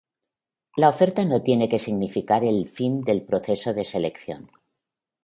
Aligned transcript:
La 0.77 0.87
oferta 0.89 1.23
no 1.25 1.43
tiene 1.43 1.69
que 1.69 1.77
significar 1.77 2.43
el 2.43 2.67
fin 2.67 3.01
del 3.03 3.21
proceso 3.23 3.71
de 3.75 3.83
selección. 3.83 4.49